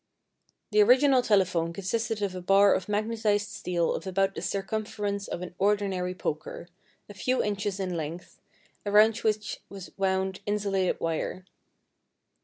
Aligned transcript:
The 0.71 0.81
original 0.81 1.21
telephone 1.21 1.73
consisted 1.73 2.23
of 2.23 2.33
a 2.33 2.41
bar 2.41 2.73
of 2.73 2.89
magnetized 2.89 3.49
steel 3.49 3.93
of 3.93 4.07
about 4.07 4.33
the 4.33 4.41
circumference 4.41 5.27
of 5.27 5.43
an 5.43 5.53
ordinary 5.59 6.15
poker, 6.15 6.69
a 7.07 7.13
few 7.13 7.43
inches 7.43 7.79
in 7.79 7.95
length, 7.95 8.41
around 8.83 9.17
which 9.19 9.59
was 9.69 9.91
wound 9.97 10.39
insulated 10.47 10.99
wire. 10.99 11.45